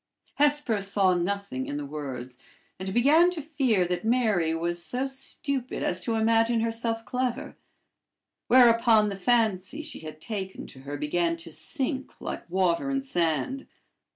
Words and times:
Hesper 0.37 0.81
saw 0.81 1.13
nothing 1.13 1.67
in 1.67 1.77
the 1.77 1.85
words, 1.85 2.39
and 2.79 2.91
began 2.91 3.29
to 3.29 3.39
fear 3.39 3.85
that 3.85 4.03
Mary 4.03 4.55
was 4.55 4.83
so 4.83 5.05
stupid 5.05 5.83
as 5.83 5.99
to 5.99 6.15
imagine 6.15 6.61
herself 6.61 7.05
clever; 7.05 7.55
whereupon 8.47 9.09
the 9.09 9.15
fancy 9.15 9.83
she 9.83 9.99
had 9.99 10.19
taken 10.19 10.65
to 10.65 10.79
her 10.79 10.97
began 10.97 11.37
to 11.37 11.51
sink 11.51 12.19
like 12.19 12.49
water 12.49 12.89
in 12.89 13.03
sand. 13.03 13.67